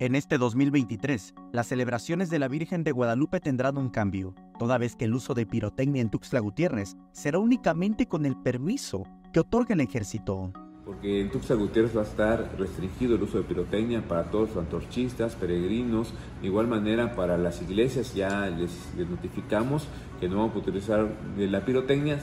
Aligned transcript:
En 0.00 0.14
este 0.14 0.38
2023, 0.38 1.34
las 1.50 1.66
celebraciones 1.66 2.30
de 2.30 2.38
la 2.38 2.46
Virgen 2.46 2.84
de 2.84 2.92
Guadalupe 2.92 3.40
tendrán 3.40 3.76
un 3.76 3.88
cambio, 3.88 4.32
toda 4.56 4.78
vez 4.78 4.94
que 4.94 5.06
el 5.06 5.14
uso 5.14 5.34
de 5.34 5.44
pirotecnia 5.44 6.00
en 6.00 6.08
Tuxtla 6.08 6.38
Gutiérrez 6.38 6.96
será 7.10 7.40
únicamente 7.40 8.06
con 8.06 8.24
el 8.24 8.36
permiso 8.36 9.02
que 9.32 9.40
otorga 9.40 9.74
el 9.74 9.80
ejército. 9.80 10.52
Porque 10.84 11.20
en 11.20 11.32
Tuxtla 11.32 11.56
Gutiérrez 11.56 11.96
va 11.96 12.02
a 12.02 12.04
estar 12.04 12.48
restringido 12.56 13.16
el 13.16 13.24
uso 13.24 13.38
de 13.38 13.42
pirotecnia 13.42 14.06
para 14.06 14.30
todos 14.30 14.50
los 14.50 14.58
antorchistas, 14.58 15.34
peregrinos, 15.34 16.14
de 16.42 16.46
igual 16.46 16.68
manera 16.68 17.16
para 17.16 17.36
las 17.36 17.60
iglesias 17.60 18.14
ya 18.14 18.46
les, 18.46 18.70
notificamos 18.96 19.88
que 20.20 20.28
no 20.28 20.36
vamos 20.36 20.54
a 20.54 20.58
utilizar 20.60 21.08
la 21.36 21.64
pirotecnia 21.64 22.20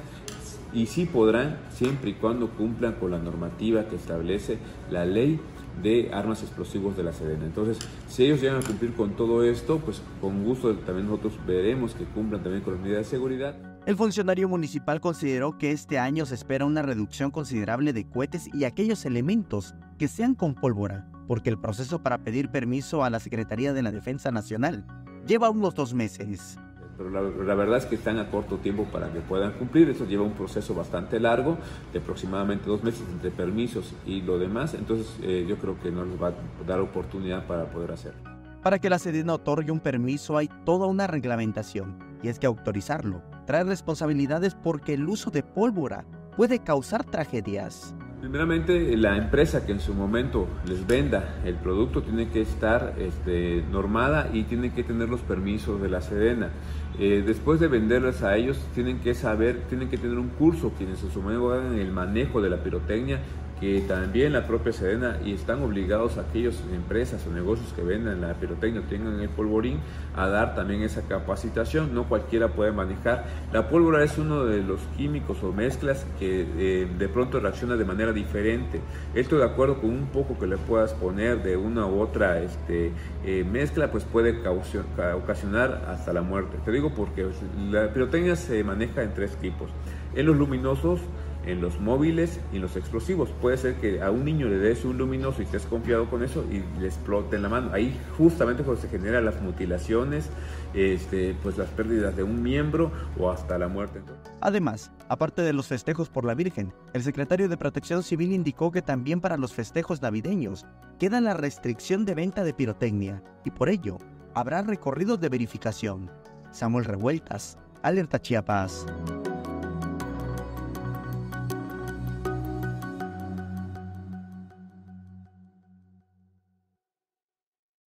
y 0.74 0.86
sí 0.86 1.06
podrán 1.06 1.58
siempre 1.72 2.12
y 2.12 2.14
cuando 2.14 2.50
cumplan 2.52 2.94
con 2.94 3.12
la 3.12 3.20
normativa 3.20 3.90
que 3.90 3.98
establece 3.98 4.60
la 4.90 5.06
ley 5.06 5.42
de 5.82 6.10
armas 6.14 6.42
explosivos 6.42 6.96
de 6.98 7.04
la 7.04 7.14
Sedena. 7.14 7.46
Entonces, 7.46 7.80
si 8.08 8.26
ellos 8.26 8.42
llegan 8.42 8.62
a 8.62 8.66
cumplir 8.66 8.94
con 8.94 9.16
todo 9.16 9.44
esto, 9.44 9.80
pues 9.80 10.02
con 10.22 10.44
gusto 10.44 10.74
también 10.78 11.08
nosotros 11.08 11.34
veremos 11.46 11.94
que 11.94 12.06
cumplan 12.06 12.44
también 12.44 12.64
con 12.64 12.74
las 12.74 12.82
medidas 12.82 13.06
de 13.06 13.10
seguridad. 13.10 13.56
El 13.86 13.98
funcionario 13.98 14.50
municipal 14.50 15.00
consideró 15.00 15.58
que 15.58 15.72
este 15.72 16.00
año 16.00 16.26
se 16.26 16.34
espera 16.34 16.66
una 16.66 16.82
reducción 16.82 17.30
considerable 17.30 17.94
de 17.94 18.08
cohetes 18.10 18.50
y 18.54 18.64
aquellos 18.64 19.06
elementos 19.06 19.76
que 20.00 20.08
sean 20.08 20.34
con 20.34 20.56
pólvora, 20.56 21.08
porque 21.28 21.52
el 21.52 21.60
proceso 21.60 22.02
para 22.02 22.18
pedir 22.18 22.50
permiso 22.50 23.04
a 23.04 23.12
la 23.12 23.20
Secretaría 23.20 23.74
de 23.74 23.84
la 23.84 23.92
Defensa 23.92 24.32
Nacional 24.32 24.86
lleva 25.28 25.50
unos 25.50 25.76
dos 25.76 25.94
meses 25.94 26.58
pero 26.98 27.10
la, 27.10 27.56
verdad 27.56 27.78
es 27.78 27.86
que 27.86 27.96
están 27.96 28.20
a 28.20 28.30
corto 28.30 28.58
tiempo 28.58 28.86
para 28.86 29.12
que 29.12 29.20
puedan 29.20 29.54
cumplir. 29.54 29.90
Eso 29.90 30.06
lleva 30.06 30.24
un 30.24 30.34
proceso 30.34 30.74
bastante 30.74 31.20
largo, 31.20 31.58
de 31.92 32.00
aproximadamente 32.00 32.68
dos 32.68 32.84
meses 32.84 33.04
entre 33.12 33.32
permisos 33.32 33.94
y 34.06 34.22
lo 34.22 34.40
demás. 34.40 34.74
Entonces 34.74 35.08
eh, 35.22 35.46
yo 35.48 35.58
creo 35.58 35.80
que 35.80 35.92
no 35.92 36.06
les 36.06 36.22
va 36.22 36.30
a 36.30 36.34
dar 36.66 36.80
oportunidad 36.80 37.46
para 37.46 37.66
poder 37.66 37.92
hacerlo. 37.92 38.22
Para 38.62 38.80
que 38.80 38.90
la 38.90 38.98
Sedena 38.98 39.34
otorgue 39.34 39.72
un 39.72 39.80
permiso 39.80 40.38
hay 40.38 40.50
toda 40.66 40.88
una 40.88 41.06
reglamentación, 41.06 42.00
y 42.24 42.30
es 42.30 42.40
que 42.40 42.48
autorizarlo 42.48 43.22
trae 43.46 43.64
responsabilidades 43.64 44.56
porque 44.56 44.94
el 44.94 45.08
uso 45.08 45.30
de 45.32 45.44
pólvora 45.44 46.06
puede 46.36 46.60
causar 46.60 47.04
tragedias. 47.04 47.96
Primeramente, 48.26 48.98
la 48.98 49.18
empresa 49.18 49.68
que 49.68 49.72
en 49.72 49.80
su 49.80 49.94
momento 49.94 50.48
les 50.68 50.88
venda 50.88 51.36
el 51.46 51.54
producto 51.54 52.02
tiene 52.02 52.28
que 52.30 52.42
estar 52.42 52.96
este, 52.98 53.64
normada 53.72 54.32
y 54.34 54.46
tiene 54.46 54.74
que 54.74 54.84
tener 54.84 55.10
los 55.10 55.22
permisos 55.22 55.80
de 55.80 55.90
la 55.90 56.02
Sedena. 56.02 56.50
Eh, 56.98 57.24
después 57.24 57.60
de 57.60 57.68
venderlas 57.68 58.24
a 58.24 58.36
ellos, 58.36 58.58
tienen 58.74 58.98
que 58.98 59.14
saber, 59.14 59.68
tienen 59.70 59.90
que 59.90 60.00
tener 60.00 60.18
un 60.18 60.30
curso 60.30 60.74
quienes 60.76 61.04
en 61.04 61.12
su 61.12 61.22
momento 61.22 61.54
hagan 61.54 61.78
el 61.78 61.92
manejo 61.92 62.42
de 62.42 62.50
la 62.50 62.58
pirotecnia 62.58 63.20
que 63.60 63.82
también 63.82 64.34
la 64.34 64.46
propia 64.48 64.74
Sedena 64.74 65.18
y 65.24 65.34
están 65.34 65.64
obligados 65.64 66.18
a 66.18 66.22
aquellas 66.22 66.62
empresas 66.74 67.26
o 67.26 67.32
negocios 67.32 67.72
que 67.74 67.82
vendan 67.82 68.22
la 68.22 68.34
pirotecnia 68.34 68.82
tengan 68.90 69.20
el 69.20 69.30
polvorín 69.30 69.80
a 70.16 70.28
dar 70.28 70.56
también 70.56 70.82
esa 70.82 71.02
capacitación. 71.04 71.94
No 71.94 72.04
cualquiera 72.06 72.50
puede 72.50 72.72
manejar. 72.72 73.26
La 73.54 73.70
pólvora 73.70 74.04
es 74.04 74.18
uno 74.18 74.46
de 74.46 74.62
los 74.62 74.82
químicos 74.98 75.42
o 75.44 75.54
mezclas 75.54 76.06
que 76.20 76.46
eh, 76.58 76.88
de 76.98 77.08
pronto 77.08 77.40
reacciona 77.40 77.76
de 77.76 77.86
manera 77.86 78.12
diferente. 78.12 78.82
Esto 79.14 79.38
de 79.38 79.46
acuerdo 79.46 79.80
con 79.80 79.90
un 79.90 80.08
poco 80.08 80.38
que 80.38 80.48
le 80.48 80.58
puedas 80.58 80.94
poner 80.94 81.42
de 81.44 81.56
una 81.56 81.86
u 81.86 82.02
otra 82.02 82.42
este, 82.42 82.92
eh, 83.26 83.46
mezcla, 83.50 83.92
pues 83.92 84.04
puede 84.04 84.42
ocasionar 84.48 85.86
hasta 85.88 86.12
la 86.14 86.22
muerte. 86.22 86.58
Te 86.66 86.72
digo 86.72 86.94
porque 86.94 87.26
la 87.72 87.88
pirotecnia 87.94 88.36
se 88.36 88.64
maneja 88.64 89.04
en 89.04 89.14
tres 89.14 89.36
tipos. 89.38 89.70
En 90.14 90.26
los 90.26 90.38
luminosos, 90.38 91.02
en 91.46 91.62
los 91.62 91.80
móviles 91.80 92.40
y 92.52 92.58
en 92.58 92.62
los 92.62 92.76
explosivos. 92.76 93.30
Puede 93.42 93.58
ser 93.58 93.76
que 93.76 94.02
a 94.02 94.12
un 94.12 94.26
niño 94.26 94.48
le 94.48 94.58
des 94.58 94.86
un 94.86 94.98
luminoso 94.98 95.42
y 95.42 95.46
estés 95.46 95.66
confiado 95.66 96.10
con 96.10 96.24
eso 96.24 96.44
y 96.52 96.64
le 96.80 96.88
explote 96.88 97.36
en 97.36 97.44
la 97.44 97.50
mano. 97.50 97.72
Ahí 97.74 97.98
justamente 98.18 98.64
cuando 98.64 98.82
se 98.82 98.90
generan 98.90 99.26
las 99.26 99.42
mutilaciones, 99.42 100.30
este, 100.74 101.36
pues 101.42 101.58
las 101.58 101.70
pérdidas 101.70 102.16
de 102.16 102.24
un 102.24 102.42
miembro 102.42 102.92
o 103.20 103.30
hasta 103.30 103.58
la 103.58 103.68
muerte. 103.68 104.02
Además, 104.42 104.92
aparte 105.10 105.42
de 105.42 105.54
los 105.54 105.68
festejos 105.68 106.10
por 106.10 106.26
la 106.26 106.34
Virgen, 106.34 106.74
el 106.94 107.04
secretario 107.04 107.50
de 107.50 107.58
Protección 107.58 108.04
Civil 108.04 108.32
indicó 108.34 108.72
que 108.72 108.82
también 108.82 109.22
para 109.22 109.38
los 109.38 109.54
festejos 109.54 110.02
navideños 110.02 110.66
queda 111.00 111.22
la 111.22 111.34
restricción 111.34 112.06
de 112.06 112.16
venta 112.16 112.44
de 112.44 112.54
pirotecnia 112.54 113.24
y 113.44 113.52
por 113.52 113.70
ello 113.70 113.98
habrá 114.34 114.62
recorridos 114.62 115.20
de 115.20 115.30
verificación. 115.30 116.12
Samuel 116.52 116.86
Revueltas, 116.86 117.58
Alerta 117.82 118.22
Chiapas. 118.22 118.86